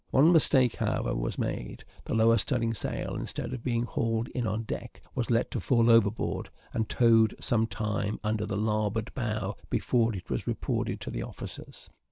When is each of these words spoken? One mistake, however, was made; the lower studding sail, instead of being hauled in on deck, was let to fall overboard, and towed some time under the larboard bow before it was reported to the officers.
One 0.09 0.31
mistake, 0.31 0.77
however, 0.77 1.13
was 1.13 1.37
made; 1.37 1.83
the 2.05 2.15
lower 2.15 2.39
studding 2.39 2.73
sail, 2.73 3.13
instead 3.15 3.53
of 3.53 3.63
being 3.63 3.83
hauled 3.83 4.29
in 4.29 4.47
on 4.47 4.63
deck, 4.63 5.03
was 5.13 5.29
let 5.29 5.51
to 5.51 5.59
fall 5.59 5.91
overboard, 5.91 6.49
and 6.73 6.89
towed 6.89 7.35
some 7.39 7.67
time 7.67 8.19
under 8.23 8.47
the 8.47 8.57
larboard 8.57 9.13
bow 9.13 9.57
before 9.69 10.15
it 10.15 10.27
was 10.27 10.47
reported 10.47 10.99
to 11.01 11.11
the 11.11 11.21
officers. 11.21 11.91